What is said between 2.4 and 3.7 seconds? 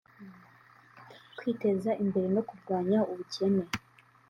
kurwanya ubukene